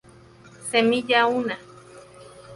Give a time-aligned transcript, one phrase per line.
[0.69, 1.57] Semilla una.